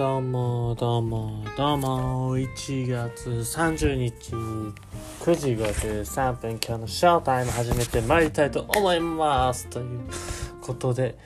[0.00, 4.74] どうもどうもどうも1月30日9
[5.34, 9.66] 時53分今日のショータイム始めてまいりたいと思います。
[9.66, 10.00] という
[10.62, 11.18] ことで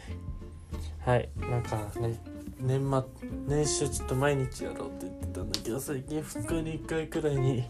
[1.04, 2.20] はいなんかね
[2.58, 7.62] 年末年始ちょっと毎日やろうって言ってたんだけど最近2日に1回くらいに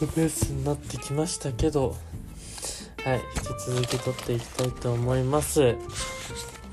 [0.00, 1.96] ペースになってきましたけど
[3.02, 5.74] はい引き続き撮っていきたいと思います。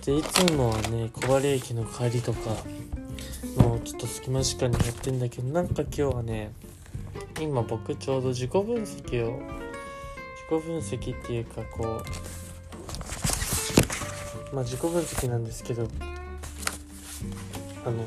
[0.05, 2.39] でいつもはね小針駅の帰りとか
[3.59, 6.51] もうちょっと隙間時間にやってんだけどなんか今日はね
[7.39, 12.01] 今僕ちょうど自己分析を自己分析っていうかこ
[14.51, 15.87] うまあ自己分析なんですけど
[17.85, 18.03] あの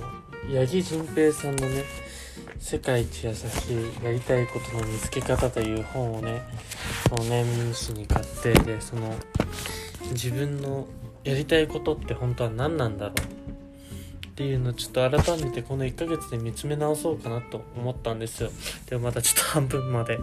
[0.59, 1.85] 八木仁平さんのね
[2.59, 6.43] 「世界一優しいやりたいことの見つけ方」という本をね
[7.09, 9.15] その年始に買ってでその
[10.11, 10.87] 自分の
[11.25, 13.42] やりたいことって本当は何なんだろう
[14.33, 18.51] っていうのをちょっと改めてこの1ヶ月で見つめ直そうかなと思ったんですよ。
[18.87, 20.19] でもまだちょっと半分まで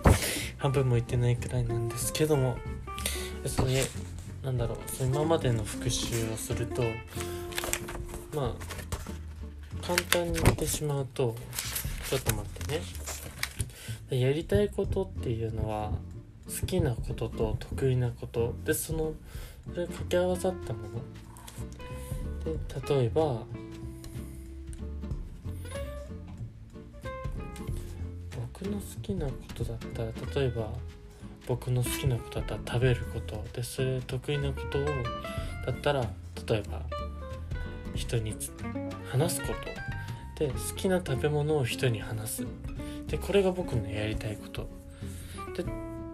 [0.57, 2.57] 半分もいってないくらいなんですけども。
[3.45, 3.83] それ
[4.43, 4.77] なんだろう。
[5.03, 6.81] 今までの復習をすると
[8.35, 11.35] まあ簡単に言ってしまうと
[12.09, 12.79] ちょっと待って
[14.15, 14.19] ね。
[14.19, 15.91] やりたいことっていうのは
[16.47, 18.55] 好きなことと得意なこと。
[18.65, 19.13] でその
[19.71, 21.01] それ掛け合わさったもの。
[22.43, 23.43] で例えば
[28.61, 30.69] 僕の好きなことだったら例えば
[31.47, 34.91] 僕の好きなことだったら食べることでそれ得意なことをだ
[35.71, 36.01] ったら
[36.47, 36.81] 例えば
[37.95, 38.35] 人に
[39.09, 39.89] 話すこと。
[40.39, 42.47] で好きな食べ物を人に話す。
[43.07, 44.69] でこれが僕のやりたいこと。
[45.55, 45.65] で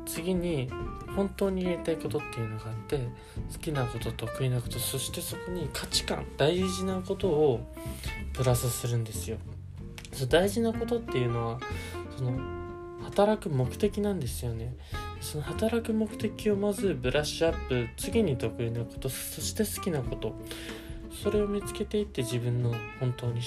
[0.06, 0.70] 次に
[1.16, 2.98] 本当にやりたいことっていうのがあって
[3.54, 7.60] 好きなこと得意なことそしてそこに価値観大事なことを
[8.34, 9.38] プラスするんですよ。
[10.14, 11.60] そ大事なことっていうのは
[12.18, 12.32] その
[13.04, 14.76] 働く目的なんですよね。
[15.22, 20.34] その働く目的をまずブラッシュアップ次に得意なことそして好きなこと。
[21.24, 23.42] それを見つけていって自分の本当に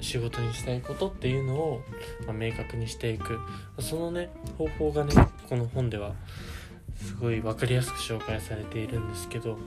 [0.00, 1.82] 仕事にしたいことっていうのを、
[2.26, 3.38] まあ、明確にしていく。
[3.78, 5.14] そのね方法がね
[5.48, 6.14] この本では
[6.96, 9.58] すごい分かりやすく紹介されているんですけど。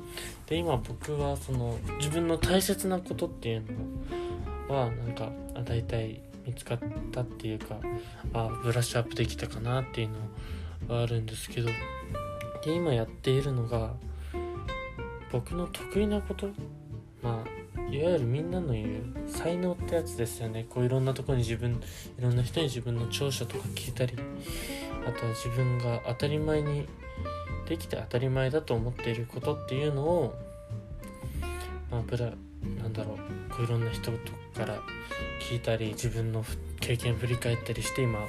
[0.47, 3.63] で今僕はその自分の大切なことっていう
[4.69, 5.31] のはなんか
[5.63, 6.79] 大体見つかっ
[7.11, 7.79] たっていうか
[8.33, 10.09] あブラッシュアップできたかなっていう
[10.87, 11.69] のはあるんですけど
[12.63, 13.93] で今やっているのが
[15.31, 16.49] 僕の得意なこと
[17.21, 20.65] まあいわゆるみんなの言う才能ってやつですよね。
[20.69, 21.81] こういろんなとこに自分
[22.17, 24.15] いろんな人に自分の長所とか聞いたり
[25.05, 26.87] あとは自分が当たり前に
[27.67, 30.33] できて当たり前だと思っていることっていうのを
[31.91, 32.33] まあブラ
[32.81, 33.17] なんだろう
[33.51, 34.81] こういろんな人から
[35.41, 36.45] 聞いたり自分の
[36.79, 38.19] 経験振り返ったりして今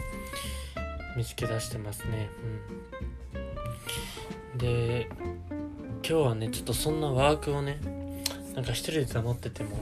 [1.17, 2.29] 見つけ出してますね。
[4.53, 4.59] うん。
[4.59, 7.79] で今日はねちょっとそんなワークをね
[8.55, 9.77] なんか一人で黙ってても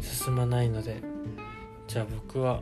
[0.00, 1.00] 進まないので
[1.86, 2.60] じゃあ僕は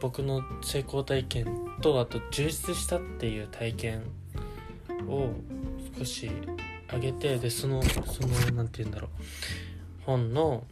[0.00, 1.46] 僕の成功体験
[1.80, 4.02] とあと充実したっていう体験
[5.08, 5.30] を
[5.98, 6.30] 少し
[6.92, 9.10] 上げてでそのその何て言うんだろう。
[10.04, 10.64] 本の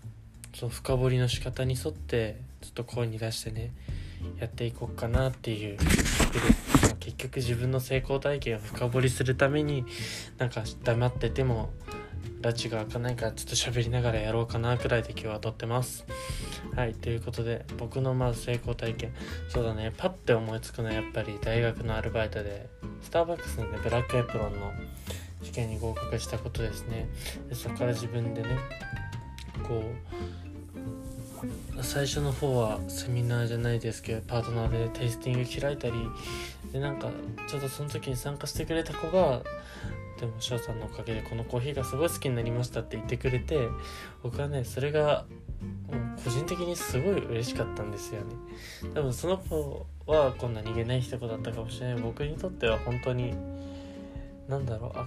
[0.55, 3.73] その深掘りの仕方に沿ってちょっと声に出してね
[4.41, 5.79] やっていこうかなっていう。
[7.01, 9.85] 結局自分の成功体験を深掘りするために
[10.39, 11.71] なんか黙ってても
[12.43, 16.05] 拉致が開かないからちょっと喋りながらやろうかなくらいで今日は撮ってます。
[16.75, 19.13] はいということで僕のまず成功体験。
[19.49, 22.69] そうだねパッて思いつくのはやっぱり大学のアルバイトで
[23.03, 24.73] スターバックスのねブラックエプロンの
[25.47, 27.09] 試験に合格したことですね。
[27.49, 28.59] でそこから自分でね
[29.67, 29.83] こ
[31.79, 35.95] う最初の方はセミナーじゃないですけどパートナーでテイスティング開いたり
[36.73, 37.11] でなんか
[37.49, 39.43] ちょっとその時に参加してくれた子が
[40.19, 43.69] でも翔さんのおかげでこのコーヒーがすごい好きになりましたって言ってくれて
[44.23, 45.27] 僕はねそれが
[46.25, 48.35] 個人的にすごい嬉しかったんですよね。
[48.95, 51.97] 多分その子はこんな逃げない一言だったかもしれない。
[52.03, 53.35] 僕にとっては本当に
[54.49, 54.93] 何だろう。
[54.99, 55.07] あ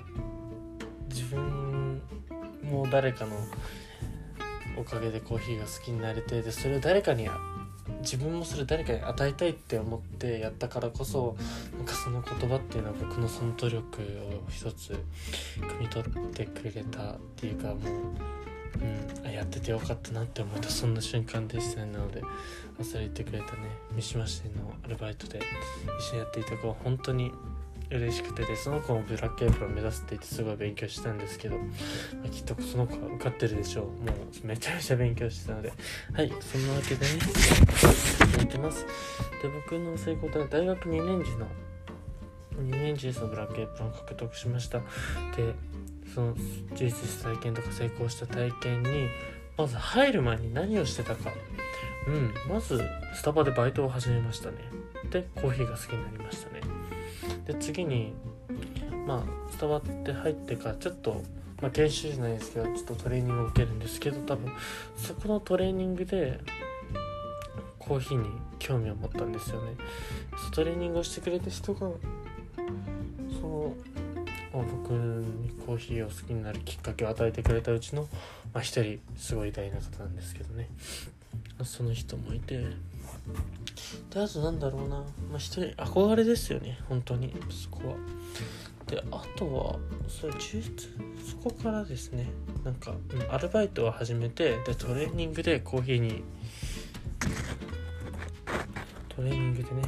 [1.10, 2.02] 自分
[2.64, 3.36] も誰かの
[4.78, 7.28] おかげでコーヒーが好きになれてでそれを誰かに
[8.02, 11.36] 自分もそれ誰かに与えたいって思ってやったからこそ
[11.78, 13.84] なんかその言葉っていうのは僕のその努力
[14.46, 14.94] を一つ
[15.58, 17.78] 汲み取ってくれたっていうかもう、
[19.26, 21.92] うん、やっててよかったなって思えたそんな瞬間でしたね。
[21.92, 22.22] なので
[22.84, 23.52] それてくれたね
[23.94, 25.42] 三島市のアルバイトで
[26.00, 27.32] 一緒にやっていた子は本当に
[27.92, 31.64] 嬉しくてでその子もブラックエプロン目指すって言ってすごい勉強したんですけど、ま
[32.26, 33.86] あ、きっとその子は受かってるでしょう。
[33.86, 33.92] も
[34.44, 35.74] うめちゃめちゃ勉強してたので。
[36.14, 37.12] はいそんなわけでね
[38.44, 38.86] いきます。
[39.42, 41.48] で僕の成功は大学2年時の
[42.58, 44.80] 2年時そのブラックエプロンを獲得しました。
[44.80, 44.86] で
[46.14, 46.36] その
[46.76, 49.08] 充実した体験とか成功した体験に
[49.58, 51.32] まず入る前に何をしてたか。
[52.08, 52.82] うんまず
[53.14, 54.58] スタバでバイトを始めましたね。
[55.10, 56.79] でコーヒーが好きになりましたね。
[57.46, 58.14] で次に
[59.06, 61.22] まあスタバって入ってからちょっと、
[61.62, 64.52] まあ、研修じゃないですけどちょっとトレーニングを受けるんですけど多分
[64.96, 66.40] そこのトレーニングで
[67.78, 68.30] コーヒーに
[68.60, 69.72] 興味を持ったんですよね。
[70.52, 71.88] トレーニングをしてくれた人がそ
[73.42, 73.76] の、
[74.54, 78.04] ま、僕にコーヒーを好きになるきっかけを与えてくれたうちの、
[78.54, 78.82] まあ、人
[79.18, 80.70] すごい偉大な方なんですけどね。
[81.64, 82.64] その人もいて
[84.10, 85.04] であとなんだろうな、ま
[85.36, 86.80] あ、一人憧れですよね。
[86.88, 87.34] 本当に。
[87.50, 87.96] そこは。
[88.88, 89.76] であとは
[90.08, 90.90] それ充実
[91.24, 92.30] そこからですね。
[92.64, 96.24] なんか、うん、アルバイトを始めてでトレーニングでコーヒーに
[99.10, 99.82] トレーニングでね。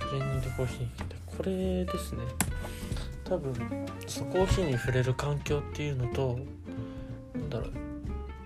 [0.00, 2.22] トレーニングでコーヒーにでこれですね。
[3.24, 3.54] 多分
[4.06, 6.38] そコーヒーに触れる環境っていうのと
[7.34, 7.70] なんだろう。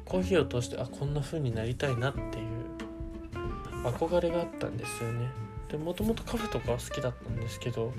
[0.04, 2.38] コーヒーを通してあこんな風になりたいなって
[3.84, 5.28] 憧れがあったんですよね。
[5.70, 7.92] でもともとカフェとかは好きだったんですけど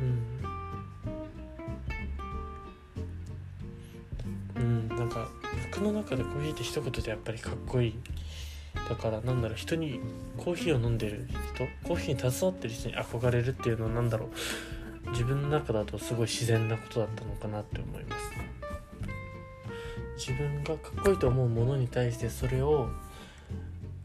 [0.00, 0.04] う
[4.60, 4.62] ん。
[4.62, 5.28] うんなんか
[5.70, 7.94] 僕の中でコーヒーって一言でやっぱりかっこいい。
[8.88, 10.00] だからなんだろう人に
[10.36, 15.10] コーヒーを飲んでる人コーヒーに携わってる人に憧れるっていうのは何だろう。
[15.10, 18.22] 自分の中だとすごい自然なことだったのかなって思います。
[20.16, 22.88] 自分がかっこいいと思うものに対してそれを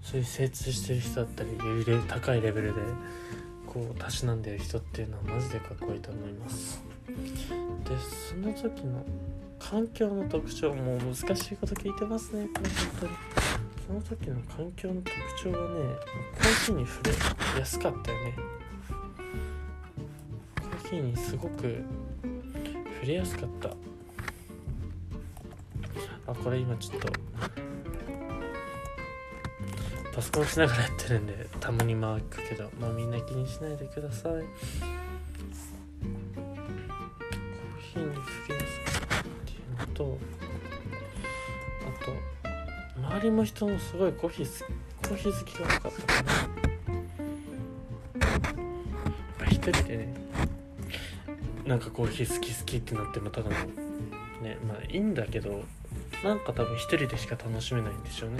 [0.02, 1.50] そういう精通してる人だったり
[2.08, 2.82] 高いレベルで
[3.66, 6.82] こうたしなんでる人っていうのはマジでかっこいいと思います。
[7.08, 7.16] で
[8.30, 9.06] その時の
[9.60, 13.12] 環境の特徴も難しいこと聞いてますねこれ本当に。
[13.88, 15.12] その時の環境の特
[15.42, 15.96] 徴はね
[16.36, 17.12] コーヒーに触れ
[17.60, 18.36] やすかったよね。
[20.60, 21.84] コーヒーにすごく
[23.00, 23.70] 触れやすかった。
[26.30, 27.08] あこれ今ちょっと
[30.18, 34.32] パソコンしながらやってるんでたまに回くけどまあみんな気にしないでください。
[34.32, 34.44] コー
[37.94, 40.18] ヒーに触れやすかっていうのと
[41.86, 42.12] あと
[43.00, 44.64] 周りの人もすごいコーヒー
[45.08, 46.54] コーヒー好きが多かったかなやっ
[49.38, 50.16] ぱ一人でね
[51.68, 53.56] なんかコーヒー好き好きってなってもただの
[54.42, 55.64] ねまあいいんだけど
[56.24, 58.38] なんか多分一人でしか楽しめないんでしょうね。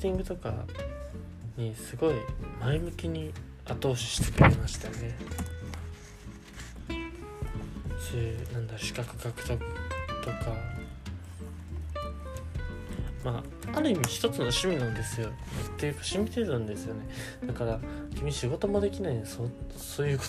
[0.00, 0.54] テイスティングとか
[1.58, 2.14] にすごい
[2.58, 3.32] 前向きに
[3.66, 5.14] 後押ししてくれましたね。
[6.88, 9.60] そういうなんだ資格獲得とか。
[13.22, 13.44] ま
[13.74, 15.28] あある意味一つの趣味なんですよ。
[15.28, 15.30] っ
[15.76, 17.06] ていうか趣味程度なんですよね。
[17.46, 17.78] だから
[18.16, 19.46] 君仕事もできないのにそ
[19.76, 20.24] そういうこ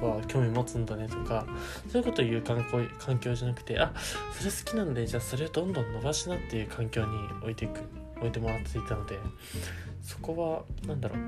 [0.00, 1.46] とは興味持つんだねとか
[1.88, 3.92] そういうことを言う環境環境じゃなくてあ
[4.36, 8.01] それ好きなんでじゃあそれをどんどん伸ばしなっていう環境に置いていく。
[8.22, 9.18] 置いてもらっていたので
[10.00, 11.18] そこは何だろう。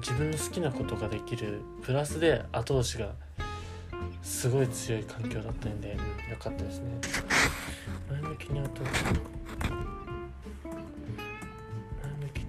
[0.00, 3.14] 自分の好きなことができるプラスで後押しが
[4.22, 7.00] すごい強い環境だったんで、うん、よかったですね。
[8.08, 9.20] 前向きに後押し前向
[12.32, 12.46] きに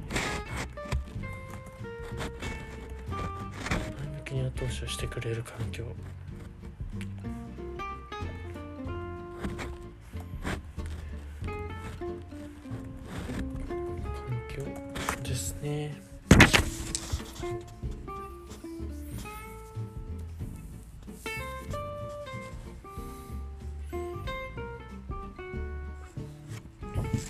[3.09, 5.85] 前向きに後押しをしてくれる環境。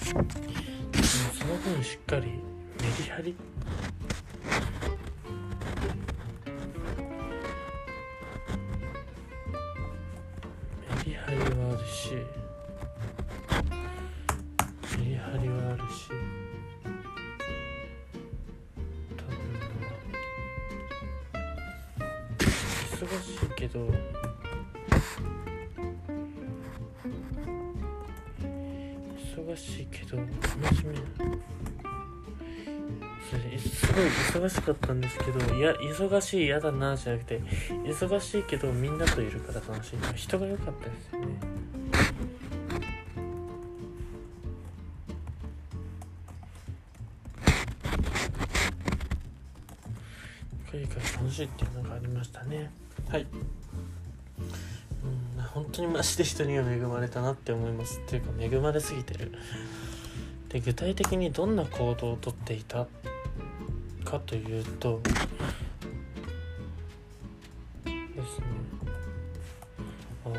[0.09, 2.33] その分しっかりメ
[2.97, 3.35] リハリ
[30.09, 30.21] しいけど
[30.63, 31.03] 楽しめる
[33.29, 33.93] それす
[34.33, 37.39] ごい忙しかったんですけどいや忙しい嫌だなじゃなくて
[37.85, 41.27] 忙しいけどみんなといるから楽しい人が良かったですよね。
[50.71, 52.71] いいから楽しいっていうのがありましたね。
[53.09, 53.27] はい。
[53.33, 53.35] う
[55.07, 57.99] ん本当にマジで人には恵まれたなって思います。
[57.99, 59.33] っていうか恵まれすぎてる
[60.49, 62.87] で具体的にどんな行動をとっていた
[64.03, 65.19] かというとです
[68.39, 68.45] ね。
[70.25, 70.35] あこ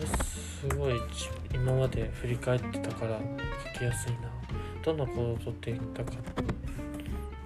[0.00, 0.94] れすごい
[1.54, 3.20] 今まで振り返ってたから
[3.74, 4.30] 書きやすいな。
[4.82, 6.14] どんな行動をとっていたかっ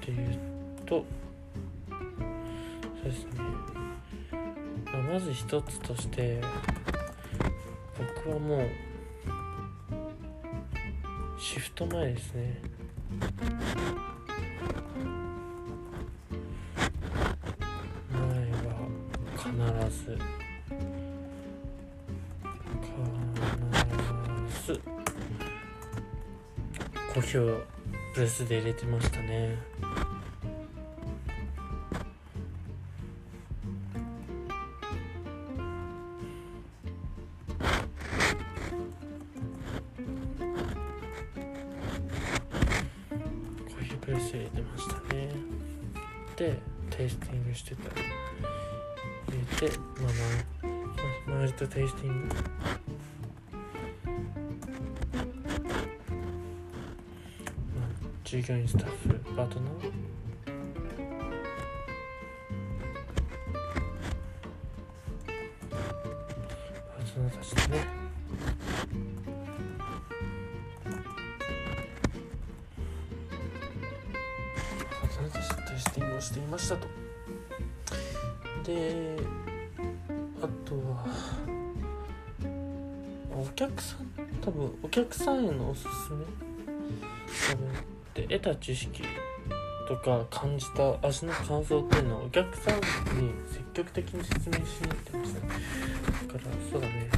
[0.00, 0.38] ていう
[0.87, 1.04] と
[3.02, 3.30] そうですね、
[4.92, 6.40] まあ、まず一つとして
[8.25, 8.68] 僕はもう
[11.75, 12.61] シフト前ですね。
[18.12, 18.76] 前は
[19.38, 19.50] 必
[20.05, 20.19] ず
[22.83, 24.81] 必ず
[27.14, 27.62] コーヒーを
[28.14, 29.57] プレスで入れてましたね。
[57.81, 58.69] あ、ま周り
[59.09, 59.12] と
[84.83, 86.25] お客さんへのおすすめ？
[87.49, 87.69] 多分
[88.15, 89.03] で得た知識
[89.89, 92.81] とか感じた味の感想っていうのをお客さんに
[93.51, 95.41] 積極的に説明しに行ってました。
[95.41, 97.09] だからそうだね。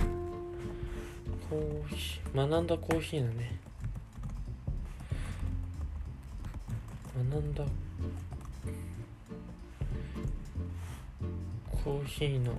[1.50, 3.58] コーヒー学んだコーヒーのね。
[7.16, 7.64] 学んだ
[11.84, 12.52] コーヒーの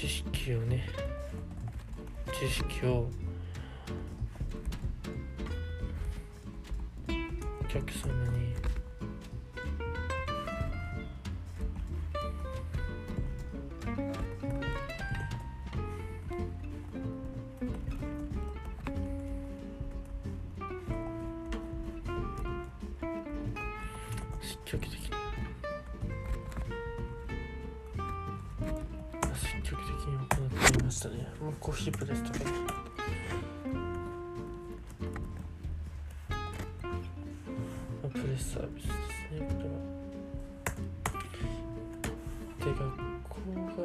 [0.00, 0.84] 知識をね
[2.32, 3.08] 知識を
[7.08, 8.54] お客様に
[24.42, 25.13] 積極的
[30.94, 31.26] したね。
[31.42, 32.44] もうコーヒープレスとかね
[38.12, 38.94] プレスサービスです
[39.40, 39.48] ね。
[39.48, 39.74] これは
[42.60, 42.80] で学
[43.28, 43.38] 校
[43.76, 43.82] が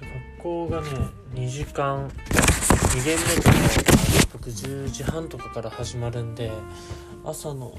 [0.00, 0.88] 学校がね
[1.34, 3.52] 2時間2限目とか
[4.32, 6.50] 僕10時半とかから始まるんで
[7.24, 7.78] 朝の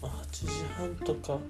[0.00, 0.46] 8時
[0.76, 1.40] 半とか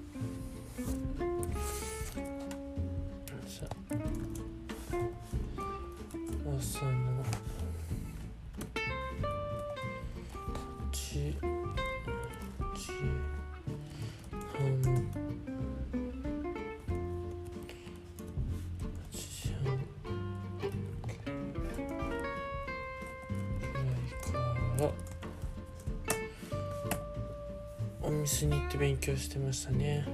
[29.14, 30.04] に行って勉強してましたね。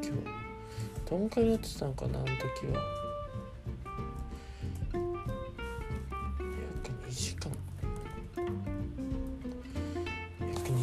[0.00, 3.07] 今日どんくらいやってたのかなあの時は。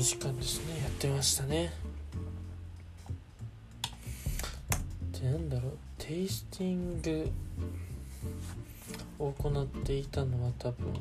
[0.06, 0.82] 時間ですね。
[0.84, 1.74] やってましたね。
[5.20, 5.78] でなんだろう。
[5.98, 7.28] テイスティング
[9.18, 10.94] を行っていたのは多分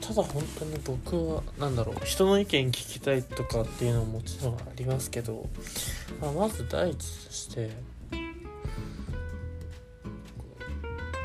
[0.00, 1.96] ただ本当に僕は何だろう。
[2.04, 5.48] 人の意見聞きたいとかっていうのももちろんありますけど、
[6.20, 7.70] まあ、まず第一として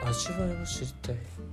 [0.04, 1.45] 味わいを知りたい。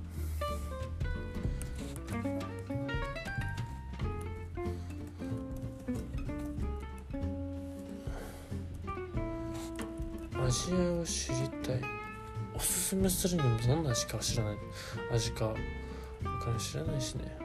[10.53, 11.81] 味わいを知りたい。
[12.55, 14.57] おすすめするにもどんな味かは知らない。
[15.11, 15.51] 味か
[16.23, 17.35] 他に知らないしね。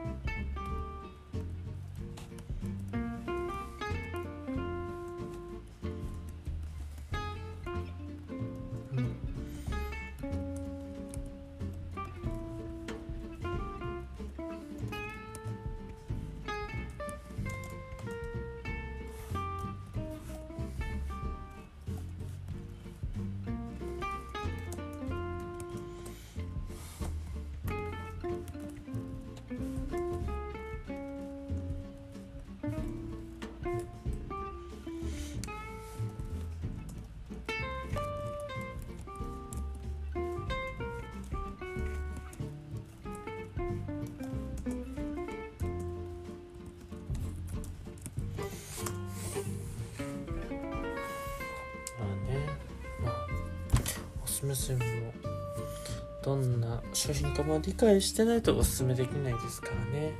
[57.79, 60.11] 解してないとおすすめできないですからね。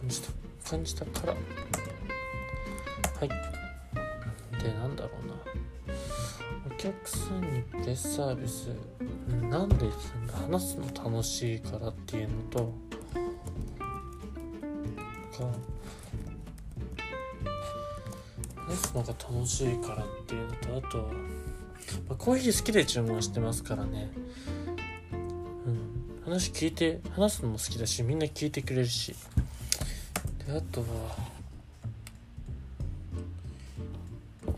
[0.00, 0.30] 感じた
[0.70, 1.32] 感じたから。
[1.32, 1.38] は
[3.24, 3.28] い。
[4.62, 5.34] でなんだろうな。
[6.72, 8.68] お客さんにベスサービス
[9.50, 9.86] なんで
[10.48, 10.86] 話すの？
[11.10, 12.64] 楽しいからっていうのとか
[18.56, 21.04] 話すのが楽しいからっていうのとあとは
[22.08, 24.10] まあ、コーヒー好きで注文してますからね。
[26.32, 29.14] 話聞いて話すのも好きだしみんな聞いてくれるし。
[30.46, 30.86] であとは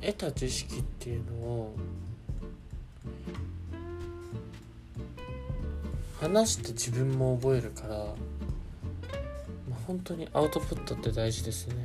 [0.01, 1.75] 得た知識っていうのを
[6.21, 8.05] 話して自分も覚えるから、ま
[9.73, 11.84] あ、本当にアウトプットって大事ですね。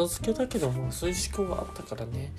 [0.00, 2.32] まあ、後付けだけどもそういう思考があったからね。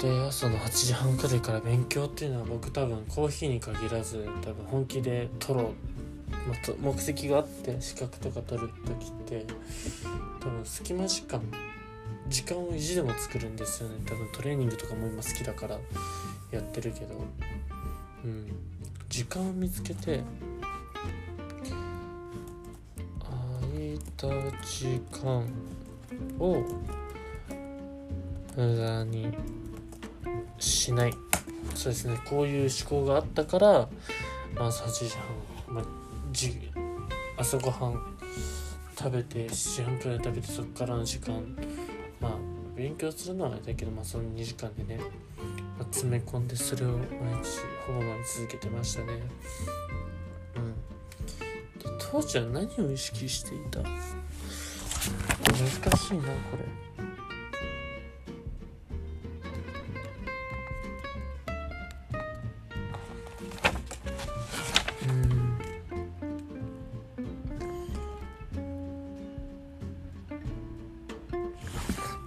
[0.00, 5.68] で朝の8時半くらいから勉強っていうのは僕多分コーヒーに限らず多分本気で取ろう、
[6.48, 9.46] まあ、目的があって資格とか取る時って
[10.40, 11.40] 多分隙間時間
[12.28, 13.96] 時間を意地でも作るんですよね。
[14.06, 15.78] 多分トレーニングとかも今好きだから
[16.50, 17.14] やってるけど。
[18.24, 18.46] うん。
[19.08, 20.22] 時間を見つけて
[24.22, 24.28] た
[24.64, 25.44] 時間
[26.38, 26.64] を
[28.56, 29.36] 無駄に
[30.58, 31.14] しない。
[31.74, 32.20] そうですね。
[32.28, 33.88] こういう思考があったから
[34.56, 35.10] まず8時
[35.66, 35.84] 半、まあ、
[36.30, 36.70] じ
[37.36, 38.16] 朝ごはん
[38.96, 41.34] 食べて7時半くらい食べてそこからの時間
[42.20, 42.32] まあ
[42.76, 45.00] 勉強するのはあれだけどまあその2時間でね
[45.90, 47.08] 詰め込んでそれを毎日
[47.86, 49.20] ほぼ毎日続けてましたね。
[52.12, 53.80] で当時は何を意識していた？
[53.80, 53.88] 難
[55.96, 56.64] しいなこれ。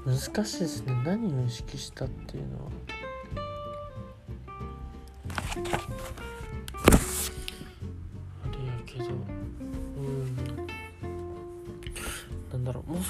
[0.05, 0.93] 難しいですね。
[1.05, 2.71] 何を意識したっていうのは。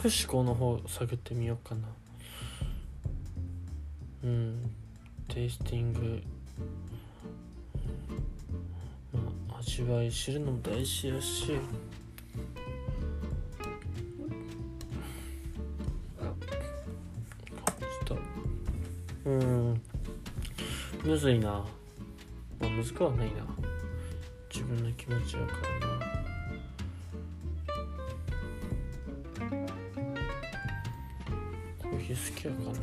[0.05, 1.87] 少し思考の方探ってみようかな。
[4.23, 4.71] うん。
[5.27, 6.21] テイスティング。
[9.11, 9.19] ま
[9.55, 11.53] あ味わい知るのも大事やし。
[19.25, 19.81] うん。
[21.03, 21.65] むずいな。
[22.59, 23.43] まあむずくはないな。
[24.53, 25.94] 自分の気持ちやからな。
[32.15, 32.75] 好きやからな。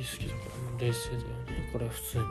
[0.00, 0.40] 好きだか
[0.80, 1.68] ら冷静だよね。
[1.72, 2.24] これは普通に。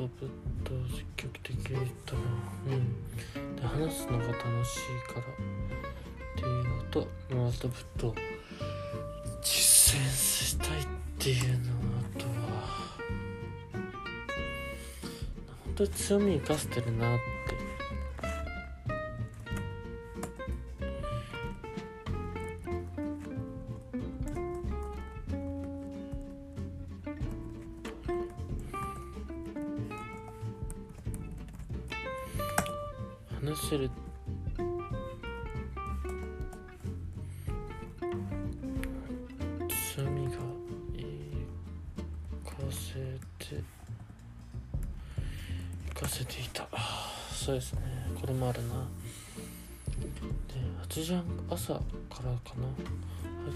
[0.00, 0.28] トプッ
[0.64, 2.20] トを積極的に言ったな
[2.68, 3.56] うん。
[3.56, 4.32] で話すのが楽
[4.64, 5.24] しいからっ
[6.36, 8.14] ていうのとアウトプットを
[9.42, 10.86] 実践したいっ
[11.18, 12.30] ていうのあとは。
[15.66, 17.18] 本当に強み生かせてるなっ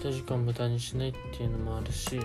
[0.05, 2.19] 空いた時間無駄にしないっていうのもあるし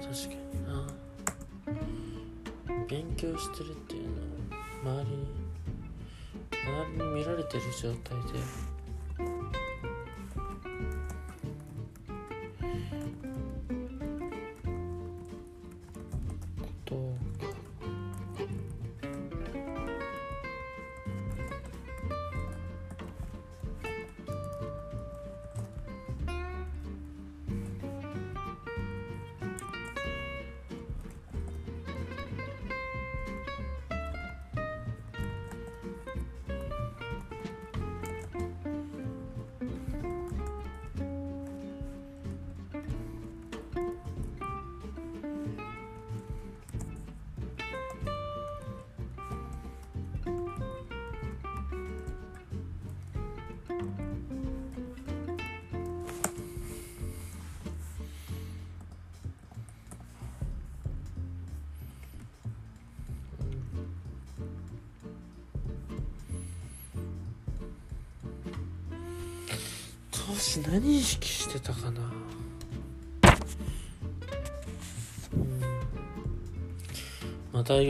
[0.00, 0.86] 確かにな。
[2.88, 5.26] 勉強してるっていうのは周りに
[6.64, 8.69] 周りに見られてる状態で。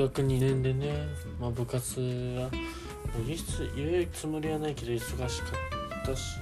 [0.00, 1.06] 学2年でね、
[1.38, 2.50] まあ、部活は
[3.26, 5.48] 言うつ言うつもりはないけど忙しか
[6.02, 6.38] ったし、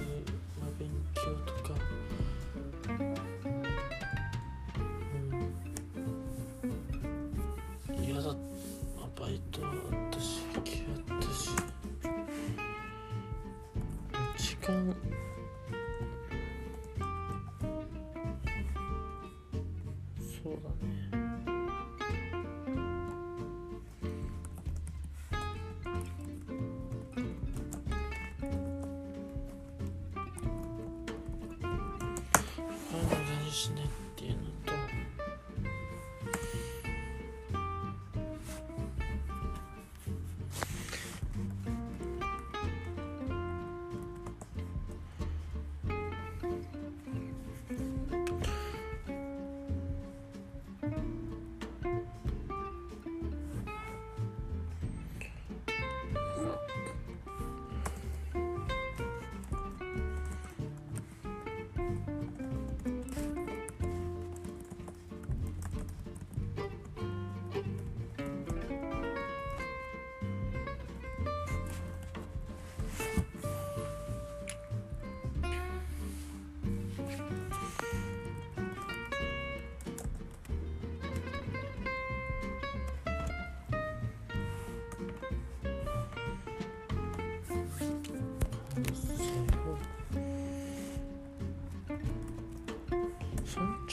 [33.66, 33.87] 無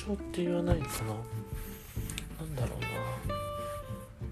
[0.06, 1.16] 象って言わないかな。
[2.40, 2.86] なんだろうな。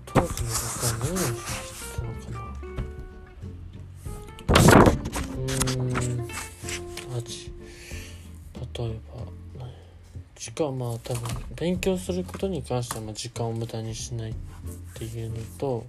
[0.05, 2.39] 当時の僕は何をしてたのかな。
[5.33, 6.27] うーん
[7.17, 7.51] 味
[8.77, 8.99] 例え
[9.59, 9.67] ば
[10.35, 11.21] 時間まあ多分
[11.55, 14.33] 勉強することに関してはまあ時間を無駄にしないっ
[14.95, 15.85] ていうのと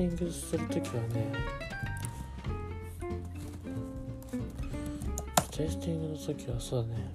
[0.00, 1.32] テイスティングするときはね
[5.50, 7.12] テイスティングの時はそうだね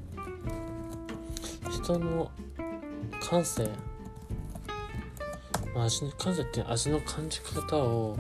[1.72, 2.30] 人の
[3.28, 3.68] 感性
[5.76, 8.16] 味の感性って味の感じ方を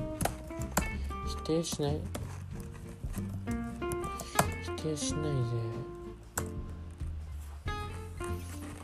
[1.27, 1.99] 否定しない
[4.63, 5.29] 否定しないで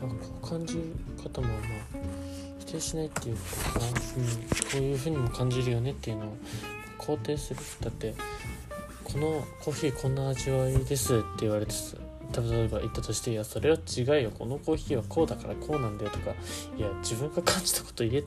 [0.00, 0.14] こ
[0.44, 1.81] う感じ方もまあ
[2.72, 3.42] 定しないっていうか、
[4.16, 4.28] うん、こ
[4.74, 6.36] ういうふうにも感じるよねっていうのを
[6.98, 7.60] 肯定する。
[7.80, 8.14] だって
[9.04, 11.72] このコーヒーこんな味わいですって言われて
[12.40, 16.30] 例えば言ったとしていやそれは違うよこのコーヒーはこうだからこうなんだよとか
[16.78, 18.24] いや自分が感じたこと言え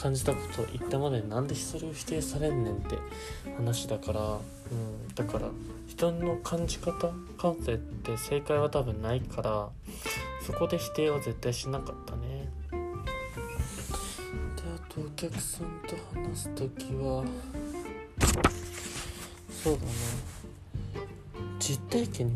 [0.00, 2.96] 感じたこと言ったまでなんでそれを否定されんねんって
[3.56, 5.48] 話だから、うん、だから
[5.88, 9.68] 人の感じ方感性って正解は多分ないから
[10.46, 11.92] そこで否定は絶対しなか
[15.20, 17.24] 客さんと話す時は
[19.50, 19.86] そうだね
[21.58, 22.34] 実体験に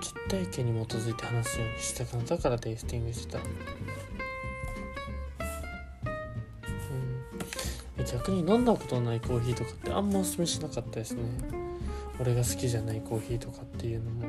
[0.00, 2.24] 実体験に基づいて話すようにしたかな。
[2.24, 3.38] だからテイスティングしてた。
[3.38, 3.42] う
[8.02, 8.04] ん。
[8.04, 11.63] 逆に飲んだことないコーヒーとかってあんまおすすめしなかったですね。
[12.20, 14.26] 俺が好きじゃないコーヒーとかっていうのも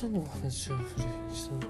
[0.00, 1.30] さんにも話を振るよう。
[1.30, 1.66] にしたので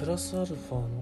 [0.00, 1.01] プラスアルファの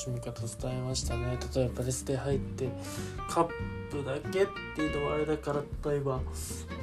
[0.00, 1.38] しみ方伝えましたね。
[1.54, 2.68] 例えばレスで入って
[3.28, 3.48] カッ
[3.90, 6.20] プだけっていうのはあれだから例えば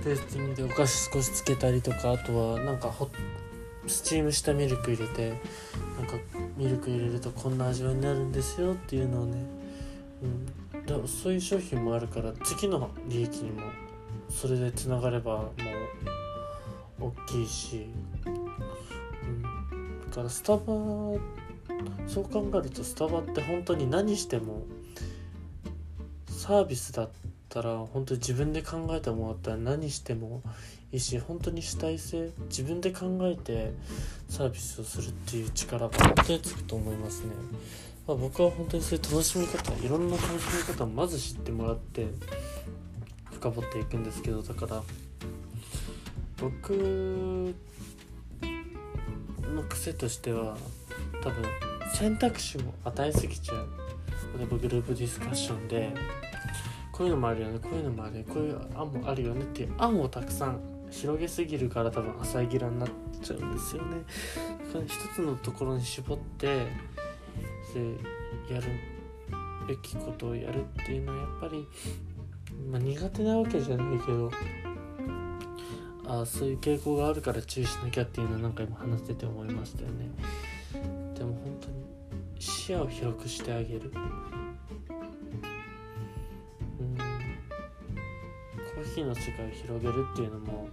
[0.03, 3.09] テイスティングでお菓子少しつけたりとかあとはなんかホ
[3.87, 5.29] スチームしたミルク入れて
[5.97, 6.13] なんか
[6.57, 9.43] ミルク入れるとこんな味わいになるんですよっていうのをね、
[10.73, 13.63] うん、だそういう商品もあるから次の利益にも
[14.29, 15.51] それでつながればも
[16.99, 17.87] う大きいし、
[18.25, 20.63] うん、だからスタバ
[22.07, 24.65] そう考えるとスタバって本当に何しても
[26.27, 27.09] サービスだっ
[27.49, 30.41] たら本当に自分で考えてもらったら何しても
[30.91, 33.73] いいし本当に主体性自分で考えて
[34.29, 37.31] サービスをするっていう力が本当につくと思いますね、
[38.07, 40.33] まあ、僕は本当にそういう楽しみ方いろんな楽し
[40.69, 42.07] み方をまず知ってもらって
[43.33, 44.81] 深掘っていくんですけどだから
[46.39, 47.53] 僕
[49.53, 50.57] の癖としては
[51.23, 51.43] 多分
[51.93, 53.67] 選択肢を与えすぎちゃう
[54.37, 55.93] 例えばグループディスカッションで
[56.91, 62.89] こういうのもあるよねこういうのもあるよねこういう案もあるよねっていう案をたくさん広げすぎるから多分浅い議論になっ
[63.21, 63.97] ちゃうんですよね。
[64.67, 66.47] だから一つのところに絞って
[68.47, 68.67] でやる
[69.67, 71.67] べきことをやるっていうのはやっぱり、
[72.71, 74.31] まあ、苦手なわけじゃないけど
[76.07, 80.09] あそういう傾向があるから注意しなきゃっていうのは何回も話してて思いましたよね。
[81.17, 81.73] でも本当に
[82.39, 83.91] 視野を広くしてあげる。
[86.79, 86.97] うん。
[88.75, 90.69] コーヒーの世界を広げるっていうのも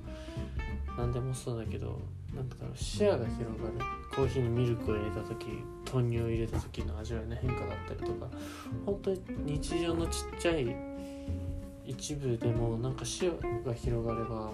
[0.99, 1.99] 何でもそうだけど
[2.35, 4.05] なんだろう視野が広がる。
[4.15, 5.47] コーヒーにミルクを入れた時
[5.93, 8.29] 豆乳を入れた時の味わいの変化だったりとか
[8.87, 10.77] 本当に日常のちっちゃい
[11.85, 13.33] 一部でもなんか視野
[13.65, 14.53] が広がれば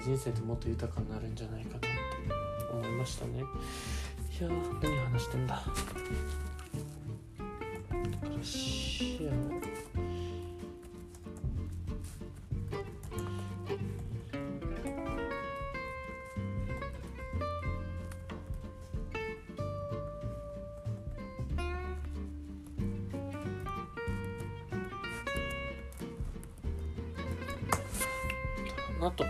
[0.00, 1.88] 人生ってもっと豊かになるんじゃないかなって
[2.72, 3.42] 思いましたね。
[4.44, 4.48] や
[4.82, 5.54] 何話してんだ？
[5.56, 5.66] だか
[8.36, 9.34] ら視野を
[29.00, 29.24] なと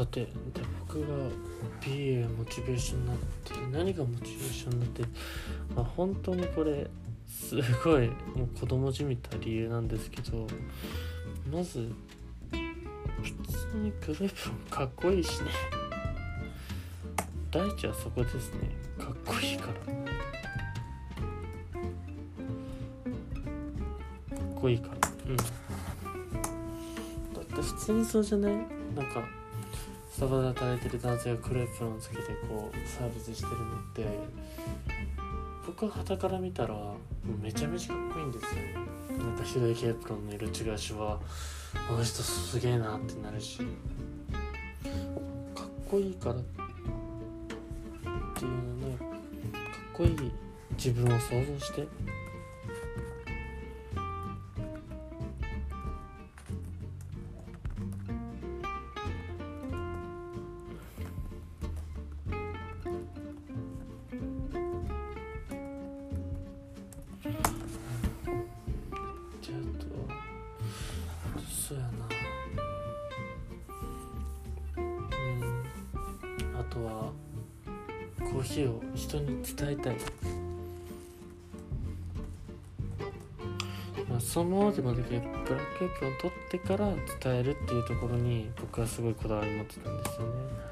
[0.00, 0.30] さてで
[0.88, 1.06] 僕が
[1.82, 5.02] BA モチベーションになって何がモチベーションになって
[5.76, 6.86] まあ本当にこれ
[7.28, 10.46] すごいもう子供じみた理由なんですけど
[11.52, 11.92] まず
[12.50, 12.56] 普
[13.46, 15.50] 通にグレープロンかっこいいしね。
[17.50, 18.70] 第一はそこですね。
[18.98, 19.72] かっこいいから。
[19.74, 19.80] か
[24.42, 24.94] っこいいから。
[25.28, 25.36] うん。
[25.36, 25.42] だ
[27.42, 28.52] って普通にそうじゃない？
[28.96, 29.22] なんか
[30.20, 34.04] スタバで働いてる男性がクレープロンつけてこうサービスしてるのって
[35.66, 36.76] 僕は傍から見たら
[37.40, 38.50] めちゃめちゃかっこいいんですよ。
[39.16, 41.18] なんか白いエプロンの色違いしは
[41.88, 43.66] あの人すげえなってなるしかっ
[45.90, 46.38] こいいからっ
[48.34, 48.56] ていうの
[48.88, 49.08] ねかっ
[49.94, 50.30] こいい
[50.72, 51.88] 自分を想像して
[71.70, 71.90] そうやな。
[74.76, 74.80] う
[76.56, 76.58] ん。
[76.58, 77.12] あとは
[78.18, 79.96] コーヒーを人に伝えたい。
[84.08, 85.20] まあそのままでもできる。
[85.20, 90.69] ブラックエプロン取ってから伝えるっていうところに僕はすごいこだわり持ってたんですよね。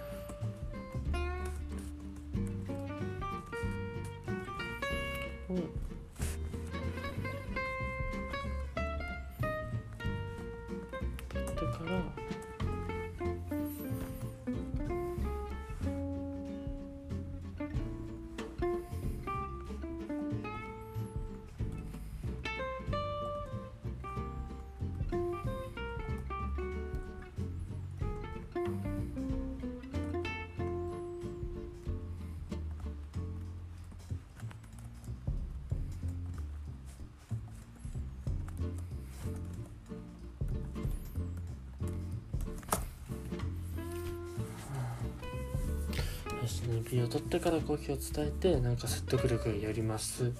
[47.38, 50.30] 美を取ってからコーヒーを伝えてなんか説得力がより増すの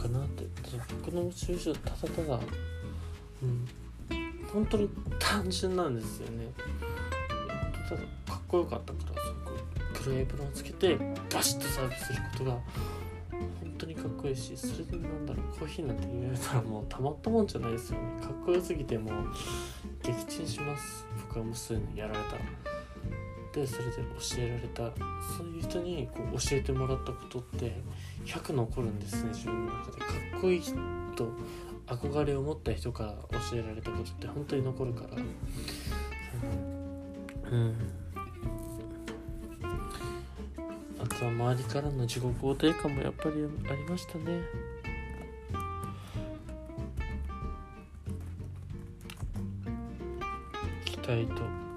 [0.00, 0.44] かなって。
[1.04, 2.40] 僕のモチベーションただただ
[3.42, 3.68] うん。
[4.52, 6.48] 本当に単純なんですよね。
[6.58, 9.50] 本当ただかっこよかったからすご
[9.98, 10.96] く黒いエプロンをつけて
[11.32, 18.20] バシッとサービスすることが本当にかっこいいしそれでなんだろうコーヒーなんて言われたらもうたまったもんじゃないですよね。
[18.20, 19.14] かっこよすぎてもう
[20.02, 21.06] 撃沈します。
[21.28, 22.69] 僕はもうそういうのやられたら。
[23.50, 24.02] ってそれで教
[24.38, 24.82] えられた。
[25.36, 27.82] そういう人にこう教えてもらったことって
[28.24, 29.98] 100残るんですね自分の中で。
[29.98, 30.04] か
[30.38, 30.74] っこいい人
[31.86, 33.14] 憧れを持った人から
[33.50, 35.16] 教えられたことって本当に残るから。
[37.50, 37.74] うん。
[41.02, 43.34] あとは周りからの自己肯定感もやっぱり
[43.68, 44.40] ありましたね。
[50.84, 51.69] 期待と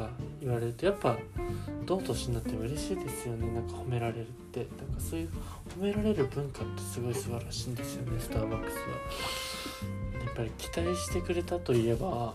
[0.00, 1.16] か言われるとやっぱ
[1.84, 3.50] どの年になっても嬉しいですよね。
[3.52, 4.60] なんか褒められるって。
[4.60, 5.28] なんかそういう
[5.78, 8.20] 褒められる文化ってすごい素晴らしいんですよね。
[8.20, 8.80] スターバックスは。
[10.24, 12.34] やっぱり期待してくれたといえば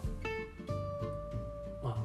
[1.83, 1.97] まあ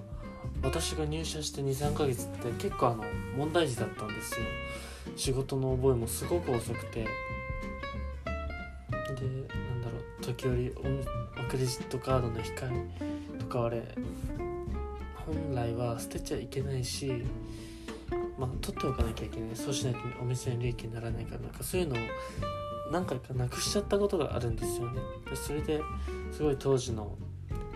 [0.63, 3.03] 私が入社して23ヶ月って結構あの
[3.37, 4.47] 問題児だったんですよ。
[5.17, 7.03] 仕事の覚えもすごく遅くて。
[7.03, 7.13] でな
[9.75, 10.03] んだろう。
[10.23, 10.73] 時折
[11.49, 12.87] クレジットカードの控え
[13.41, 13.83] とかあれ
[15.33, 17.25] 本来は捨てちゃいけないし
[18.39, 21.99] まあ取っておかなきゃいけないそうしないとお店の利益にならないからなんかそういうのを
[22.91, 25.81] 何回かなくしちゃったことがあるんですよねでそれで
[26.33, 27.17] すごい当時の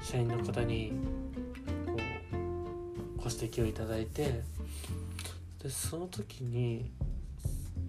[0.03, 0.93] 社員の方に
[1.87, 4.43] こうご指摘をいただいて
[5.63, 6.91] でその時に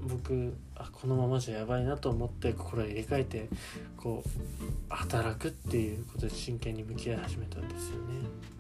[0.08, 3.50] 僕あこのままじゃやばいなと思って心を入れ替えて
[3.98, 8.55] こう働くっていうことで真剣に向き合い始めたんですよね。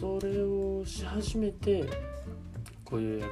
[0.00, 1.84] それをし始めて
[2.84, 3.30] こういう役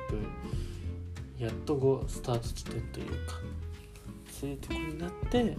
[1.39, 3.35] やっとこうスタート地点というか
[4.31, 5.57] そういうとこになって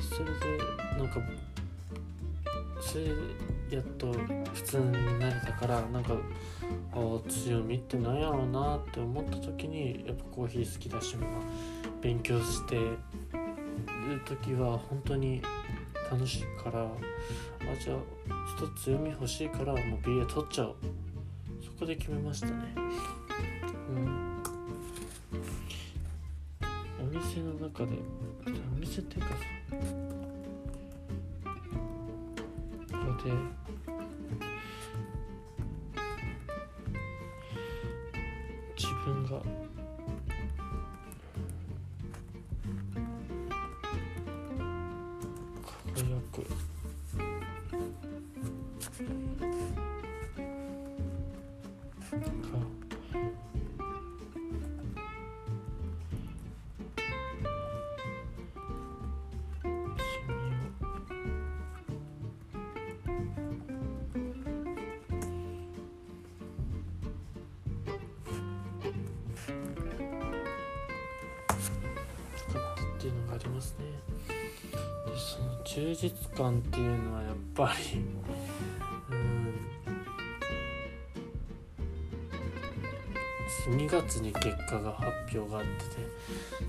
[0.00, 0.64] それで
[0.98, 1.20] なんか
[2.80, 3.06] それ
[3.70, 4.12] やっと
[4.52, 6.14] 普通になれたからなんか
[6.94, 11.30] ああ強みって何やろうなって思った時にやっぱコーヒー好きだし、まあ、
[12.02, 12.98] 勉強してる
[14.26, 15.40] 時は本当に
[16.12, 16.88] 楽しいからあ
[17.82, 17.96] じゃあ
[18.54, 20.76] 一つ強み欲しいからもう BA 取っちゃおう。
[21.64, 22.52] そこで決めましたね。
[23.88, 24.42] うん。
[27.00, 27.96] お店の中で
[28.46, 29.34] お店っていうかさ。
[32.92, 33.32] ここで
[76.58, 77.98] っていうのはやっぱり
[79.10, 79.52] うん
[83.76, 86.02] 2月に結果が発表があってて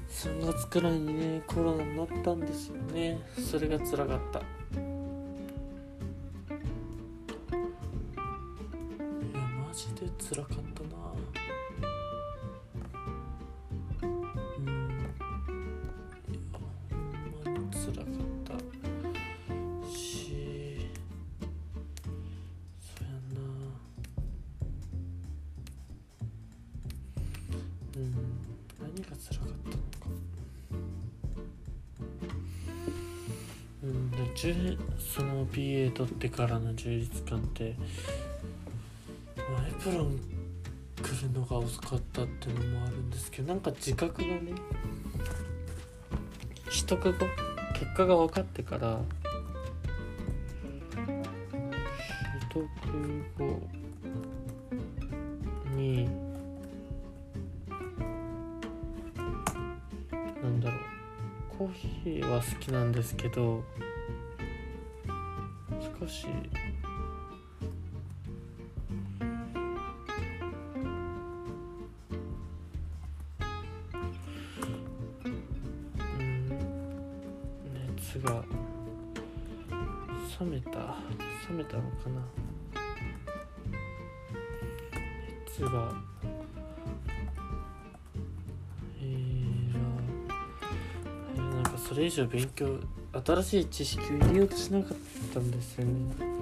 [0.10, 3.20] 3月くらいにねコロナになったんですよね。
[3.40, 4.42] それが辛かった。
[36.28, 37.76] ってからの充実感って、エ
[39.84, 40.18] プロン
[41.02, 44.54] 来るのが遅かったっていうのもあるんですけどなんか自覚がね
[46.64, 47.26] 取得後
[47.74, 49.02] 結果が分かってから
[50.96, 51.06] 取
[52.54, 52.64] 得
[53.38, 53.60] 後
[55.76, 56.06] に
[60.42, 60.80] なんだろう
[61.58, 63.66] コーヒーは好きなんですけど
[66.14, 66.28] し。
[66.28, 66.30] う
[76.20, 76.34] ん。
[77.98, 78.46] 熱が
[80.40, 80.70] 冷めた
[81.50, 82.22] 冷めたのかな。
[85.48, 85.96] 熱が。
[89.02, 92.80] えー、なんかそれ以上勉強
[93.26, 95.23] 新しい知識を入れようとしなかった。
[95.34, 96.33] たんですよね。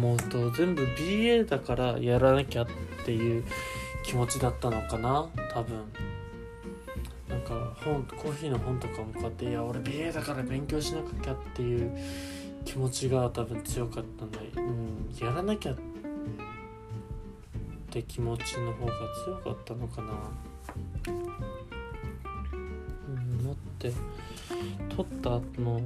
[0.00, 2.66] 思うと全部 BA だからやらなきゃっ
[3.04, 3.44] ていう
[4.02, 5.84] 気持ちだったのかな多分。
[7.28, 11.96] なんか本コーヒーの本とかもこうやっていや俺 BA だから勉強しなきゃっていう
[12.64, 15.76] 気持ちが多分強かったんだうんやらなきゃっ
[17.90, 18.92] て気持ちの方が
[19.24, 20.12] 強かったのかな。
[23.08, 23.92] うんだって。
[24.96, 25.80] 取った後の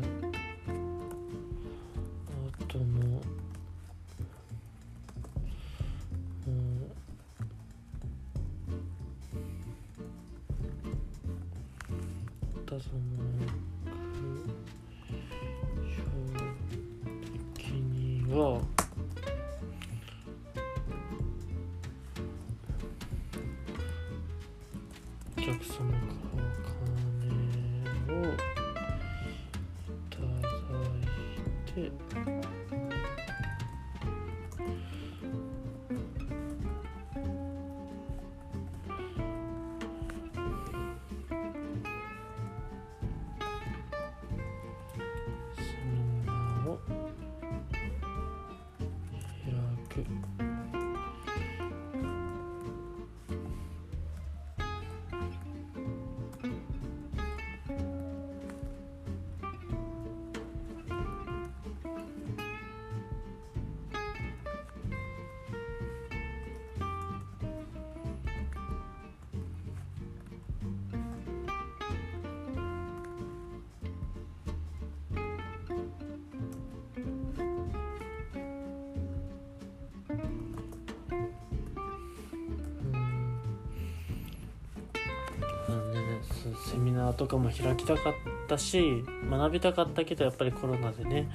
[87.51, 88.14] セミナーとかも開きたかっ
[88.47, 91.30] たし学びたかったけどやっぱりコロナでね、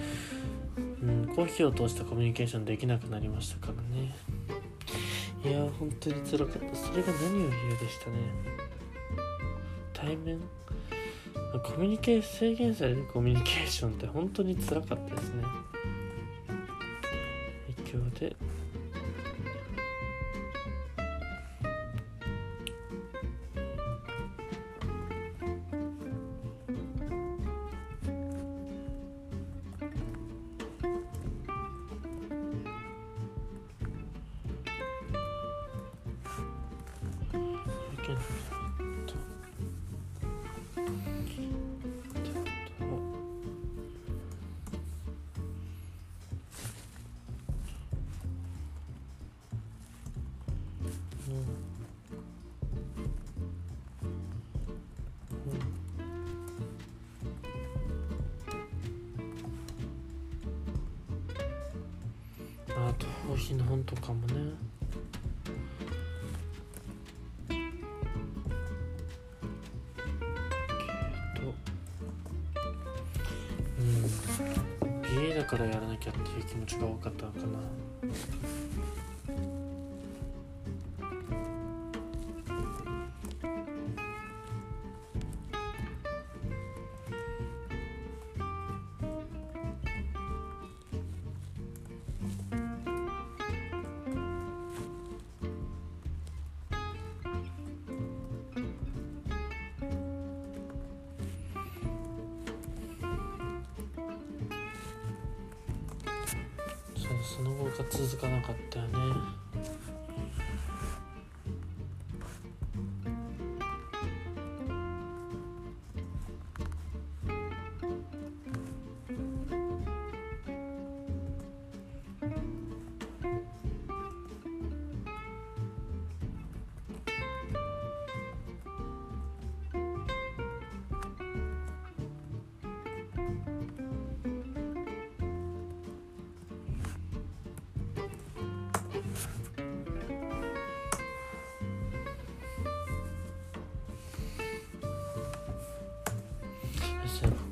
[0.78, 4.16] うん、コーヒーを通したコミュニケーションできなくなりましたからね。
[5.44, 6.76] いやー本当に辛かった。
[6.76, 8.18] それが何を理由でしたね。
[9.94, 10.40] 対面？
[11.64, 15.44] コミュニケー制限されるコミュニケーションって本当に辛かったですね。
[38.10, 39.14] 制限されたっと
[62.76, 64.69] あとコーヒーの本とかもね
[75.50, 77.46] からやらなきゃっていう気持ちが多かったのかな。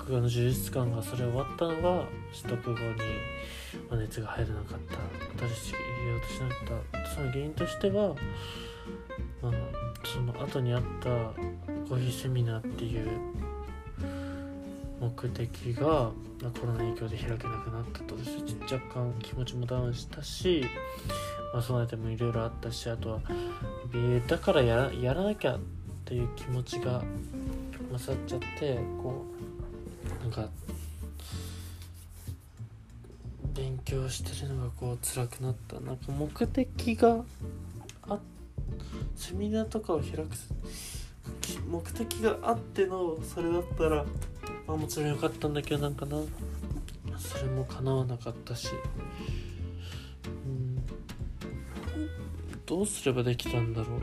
[0.08, 2.05] ですね僕の充実感がそれ終わったのが
[2.41, 4.80] 取得後に熱が入らなかっ
[5.38, 6.55] た新しく入れようとしなか
[6.99, 8.16] ったその原因としては、
[9.41, 9.51] まあ、
[10.05, 11.10] その後にあった
[11.89, 13.10] コーヒーセミナーっていう
[14.99, 15.84] 目的が
[16.41, 20.66] まあコロナ影響で開けなくなったと私若干気持ちもダウンしたし、
[21.53, 23.20] まあ、備えてもいろいろあったしあとは
[23.91, 25.60] BA だからやらやらなきゃっ
[26.05, 27.03] ていう気持ちが
[27.91, 29.47] 勝っちゃってこう
[30.28, 30.49] なんか
[33.53, 35.80] 勉強してるのがこう辛くなった。
[35.80, 37.23] なんか目的が
[38.09, 38.19] あ
[39.15, 40.28] セミナーとかを開く
[41.65, 44.03] 目的があってのそれだったら
[44.67, 46.17] まあもちろんよかったんだけどなんかな。
[47.17, 48.67] それも叶わなかったし。
[50.25, 50.84] うん。
[52.65, 54.01] どうすればできたんだろう。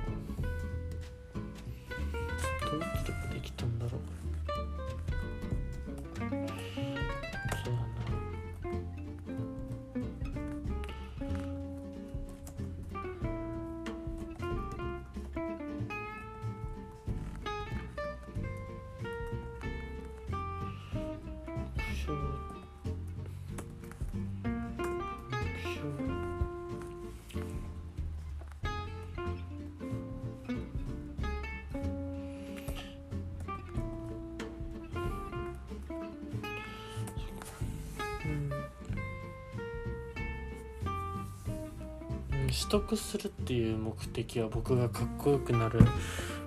[42.94, 45.84] うするっていう目的は僕がかっこよくなるか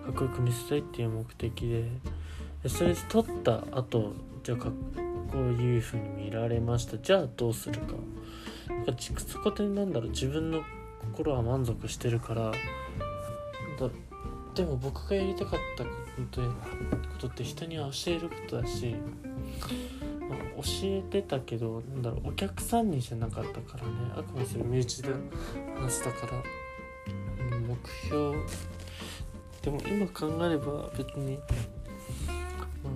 [0.09, 1.67] っこよく見せたいっていう目的
[2.63, 6.97] でそれで取った後じゃあかっこいう風に見られました。
[6.97, 7.93] じゃあどうするか。
[7.93, 10.09] かそこでなんだろう。
[10.09, 10.63] 自分の
[11.01, 12.51] 心は満足してるから。
[12.51, 12.53] だ
[14.55, 15.89] でも僕がやりたかったこ
[17.19, 18.95] とって人には教えることだし、
[20.57, 23.89] 教えてたけどなんだろうお客さんにじゃなかったからね。
[24.17, 25.09] あくまでそれ身内で
[25.79, 26.43] 話したから、
[27.55, 28.37] うん目標。
[29.61, 31.37] でも今考えれば別に、
[32.83, 32.89] ま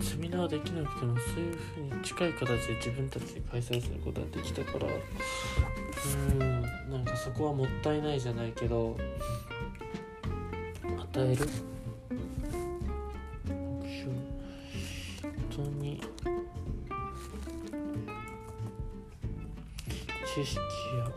[0.00, 4.86] あ、セミナーできなくてもそういう風に近い形で自分たちで開催することができたから。
[6.30, 8.96] うんなんかそこはもったいないじゃないけど。
[11.14, 11.75] 与える。
[20.36, 20.58] 知識
[20.98, 21.15] や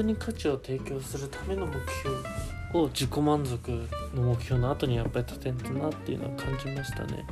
[0.00, 2.16] 人に価値を提供するための目標
[2.72, 3.70] を自己満足
[4.14, 7.26] の目標の後にやっぱり立てんだなっていうのは感じましたね。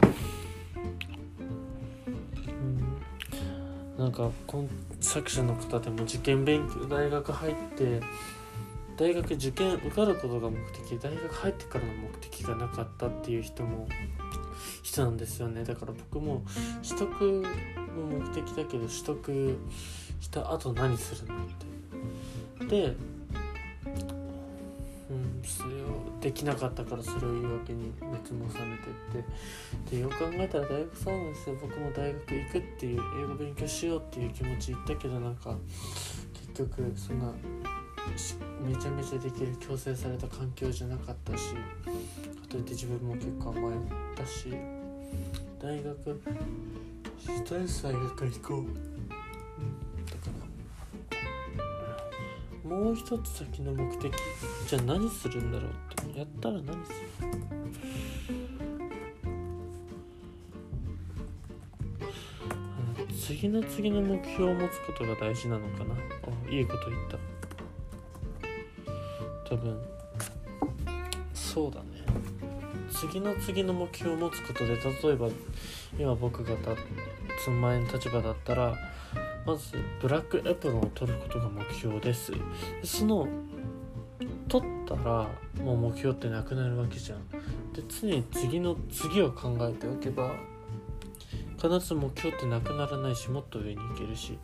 [3.96, 4.68] うん、なんかこん
[5.00, 8.00] 作者の方でも受験勉強大学入って
[8.96, 13.88] 大学受験受かることが目的大学入ってからの目的がなかったっていう人も
[14.82, 15.64] 人なんですよね。
[15.64, 16.44] だから僕も
[16.86, 17.08] 取得
[17.96, 19.56] の目的だけど取得
[20.20, 21.77] した後何するのって、
[25.10, 28.82] うん、それをできなかったからそれを言い訳に熱も冷めて
[29.22, 29.96] って。
[29.96, 35.56] でよく考えたら大学3年生僕も大学行くっていう英語勉強しようっていう気持ち言ったけどなんか
[36.34, 37.32] 結局そんな
[38.60, 41.60] めちゃめちゃできる強制された環境じゃなかったしか
[42.48, 44.52] といって自分も結構甘えたし。
[45.60, 46.20] 大学
[47.66, 48.87] したい大学行こう、
[52.68, 54.12] もう一つ先の目的。
[54.68, 56.18] じゃあ何するんだろうって。
[56.18, 56.98] やったら何する？
[63.18, 65.94] 次の次の目標を持つことが大事なのかな？
[65.94, 65.98] あ
[66.50, 67.18] いいこと言った。
[69.48, 69.80] 多分。
[71.32, 71.86] そうだね。
[72.90, 75.28] 次の次の目標を持つことで例えば
[75.98, 76.74] 今僕がた
[77.44, 78.76] その前の立場だったら
[79.48, 82.32] まずブラックエプロンを取ることが目標です。
[82.84, 83.26] その
[84.46, 85.26] 取ったら
[85.64, 87.26] もう目標ってなくなるわけじゃん。
[87.72, 90.32] で常に次の次を考えておけば
[91.56, 94.38] 必ず目標ってなくならないしもっと上に行けるし。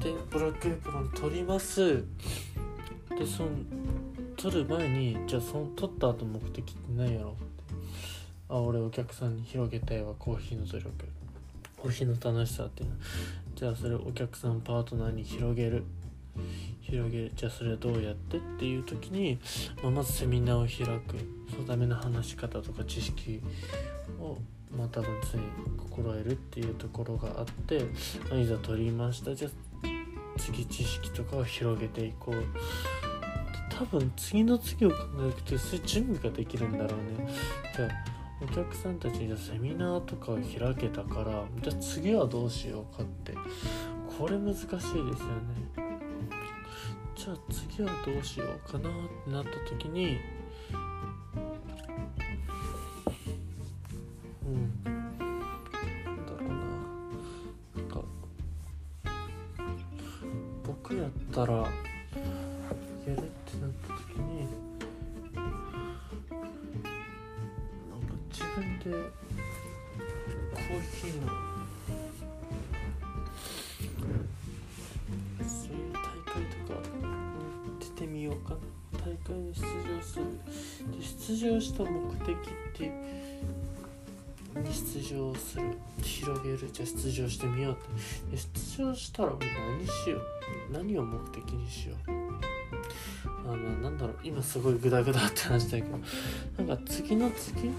[0.00, 2.04] でブラックエプロン取ります。
[3.18, 3.48] でその
[4.36, 7.32] 取る前にじゃあその取った後目的って何やろう？
[7.32, 7.74] って
[8.48, 10.90] あ俺お客さんに広げたいわコーヒーの努力。
[11.76, 12.96] コーヒーの楽しさっていうの。
[13.54, 15.84] じゃあそれをお客さんパートナーに広げる。
[16.80, 17.32] 広げる。
[17.34, 19.38] じゃあそれどうやってっていう時に、
[19.82, 21.16] まあ、まずセミナーを開く。
[21.50, 23.40] そのための話し方とか知識
[24.20, 24.38] を
[24.76, 25.44] まあ多分常に
[25.76, 27.84] 心得るっていうところがあって、
[28.30, 29.34] まあいざ取りました。
[29.34, 29.50] じゃあ
[30.38, 32.34] 次知識とかを広げていこう。
[33.70, 37.32] 多分次の次を考えるとそういう準備ができるんだろうね。
[37.74, 43.34] じゃあお客さんたちにセミナーとかを開けたからじゃあ次はどうしようかって。
[44.18, 45.10] これ難しいですよね。
[47.16, 48.92] じゃあ次はどうしようかなっ
[49.24, 50.18] てなった時に
[86.60, 88.36] 広げるじゃあ出場してみようって。
[88.36, 88.42] で
[88.76, 90.22] 出場したら俺何しよう？
[90.72, 92.10] 何を目的にしよう？
[93.50, 94.16] あのなんだろう。
[94.22, 95.98] 今すごいグダグダって話だけど。
[96.64, 97.70] なんか次の次？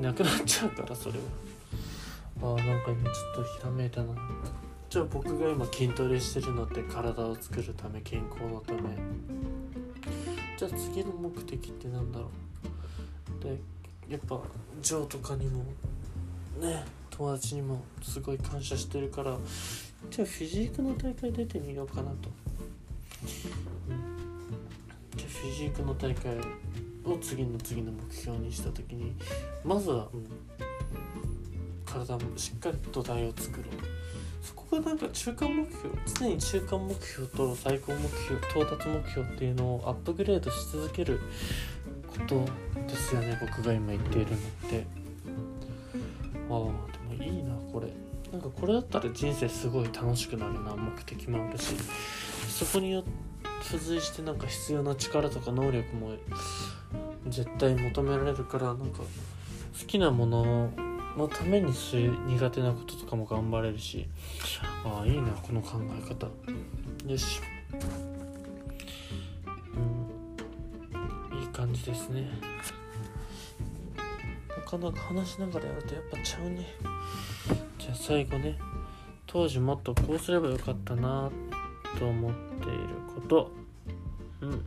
[0.00, 1.24] なくなっちゃうからそれは。
[2.42, 4.14] あーなんか今ちょっとひらめいたな。
[4.88, 8.80] じゃあ僕が今筋トレしてるのって体を作るため健康のため。
[10.56, 12.30] じゃあ次の目的ってなんだろ
[13.40, 13.44] う。
[13.44, 13.58] で
[14.08, 14.40] やっぱ
[14.82, 15.64] ジョーとかにも
[16.60, 19.36] ね友達にもすごい感謝してるから
[20.10, 22.30] じゃあフィジークの大会出てみようかなと。
[25.16, 26.36] じゃあフィジークの大会
[27.12, 29.14] を次の次の目標にした時に
[29.64, 30.26] まずは、うん、
[31.84, 33.66] 体もしっかり土台を作ろう。
[34.42, 35.88] そこがなんか中間目標
[36.18, 41.20] 常に中間目標と最高目標到達目標っていうのをアップグレードし続ける
[42.06, 42.46] こと
[42.88, 44.40] ですよね僕が今言っているのっ
[44.70, 44.86] て。
[46.50, 47.88] ああでもいいなこれ。
[48.32, 51.74] なんかこれだったら人生すごい楽しくなるな目的もあるし
[52.48, 53.02] そこによ
[53.60, 56.12] 付随してなんか必要な力とか能力も
[57.28, 60.70] 絶対求められるからなんか好きなもの
[61.16, 64.08] のためにそういう苦手なこととかも頑張れるし
[64.84, 66.26] ああいいなこの考え方。
[67.06, 67.40] よし。
[69.74, 71.40] うん。
[71.40, 72.28] いい感じですね。
[74.48, 76.66] なかなか話しながらやるとやっぱちゃうね。
[77.78, 78.58] じゃあ最後ね。
[79.26, 81.30] 当時もっとこうすればよかったな
[81.98, 82.78] と思っている
[83.14, 83.50] こと。
[84.40, 84.64] うん。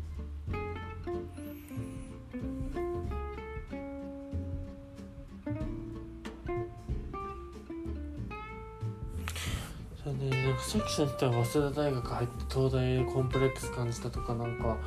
[10.04, 10.30] そうね。
[10.30, 14.78] なんかさっき先生は早稲田大学入って東大コンプレックス感じたとかなんか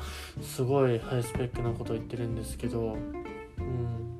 [0.41, 2.93] すごいハイスペックなこと言ってるんですけど。
[3.57, 4.19] うん。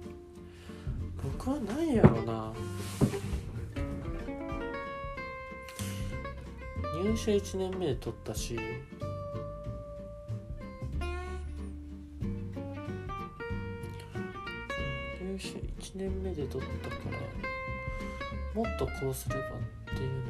[1.38, 2.54] 僕はないやろな。
[7.04, 8.58] 入社1年目で取ったし。
[15.22, 17.18] 入社1年目で取ったから
[18.56, 19.46] もっとこうすればっ
[19.96, 20.26] ていうの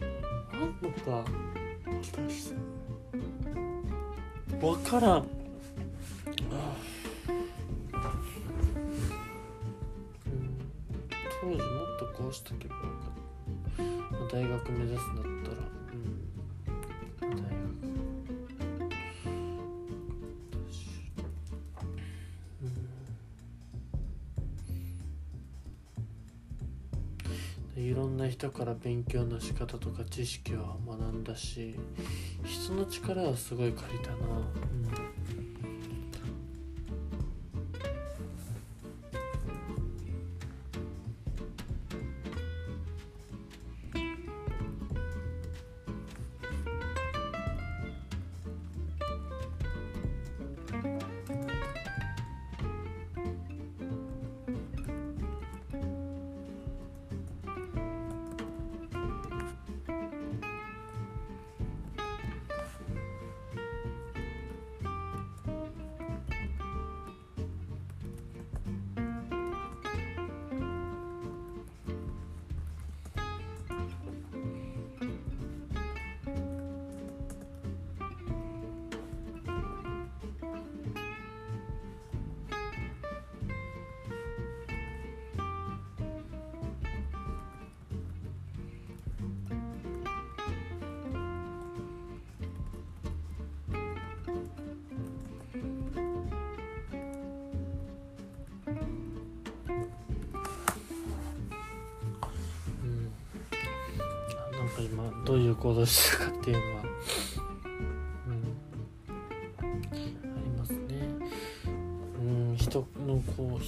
[0.00, 1.10] はあんのか。
[4.66, 5.18] わからん。
[5.18, 5.26] うん。
[11.40, 11.58] 当時もっ
[11.98, 13.25] とこうしとけばよかった。
[14.28, 15.56] 大学目指すんだったら
[15.92, 17.36] うん。
[17.36, 17.52] 大学
[27.76, 27.82] うん。
[27.82, 31.76] いろんな人から勉強の仕方とか知識は学んだし
[32.44, 34.22] 人の力はすごい借りたな、う
[35.02, 35.05] ん。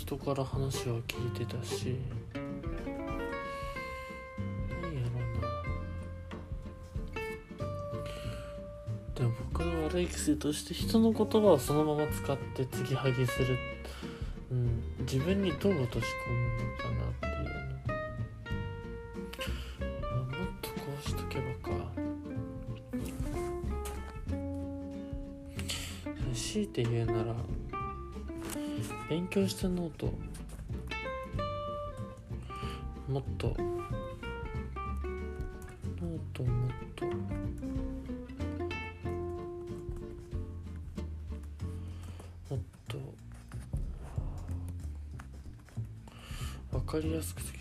[0.08, 1.94] 人から話は聞いてたし
[2.32, 2.40] 何
[4.94, 5.20] やろう
[7.52, 7.60] な。
[9.14, 13.58] でも僕の悪い癖として人の言葉をそのまま使って継ぎはぎする、
[14.50, 17.50] うん、自分にどう落とし込むのかなっていうの。
[20.10, 20.28] あもっ
[20.62, 21.92] とこうしとけばか。
[26.32, 27.34] 強いて言うなら
[29.08, 30.12] 勉強したノート。
[33.08, 33.56] もっと。
[33.56, 37.06] ノートもっと。
[37.06, 37.12] も
[42.52, 42.98] っと。
[46.70, 47.57] 分かりやすく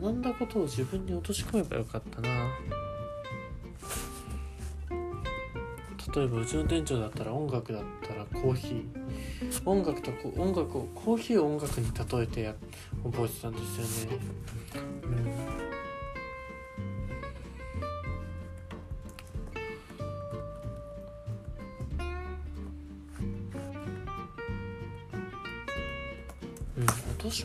[0.00, 2.28] 学んだことを自分に落とし込めばよかったな。
[6.12, 8.84] 例えばうちの店長だったら音楽だったらコーヒー。
[9.64, 12.54] 音楽とこ音楽をコーヒーを音楽に例えてや
[13.04, 14.18] 覚えてたんですよね、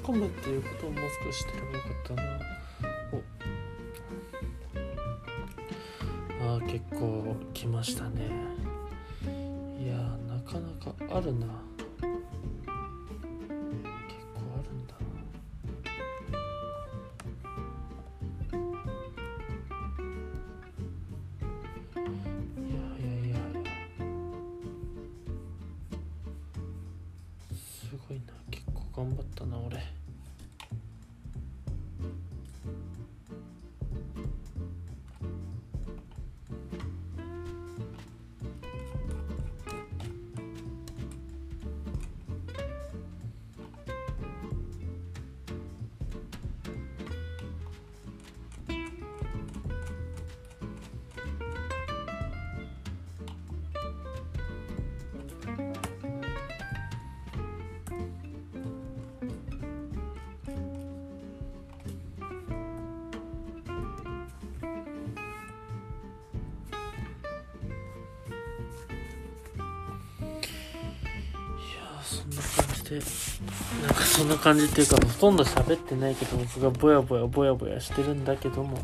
[0.05, 2.39] 込むっていうことをもう少ししてればよかったな
[6.51, 8.29] おあ結構来ましたね。
[9.79, 11.47] いやーなかなかあるな。
[74.45, 78.77] 感じっていうかほとんど喋ってないけど僕がぼやぼやぼやぼやしてるんだけども。